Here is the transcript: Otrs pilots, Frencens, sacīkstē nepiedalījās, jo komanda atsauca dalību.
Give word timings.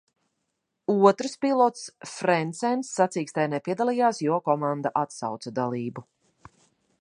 Otrs 1.09 1.35
pilots, 1.43 1.83
Frencens, 2.13 2.89
sacīkstē 3.01 3.45
nepiedalījās, 3.55 4.23
jo 4.29 4.41
komanda 4.49 4.97
atsauca 5.03 5.55
dalību. 5.61 6.07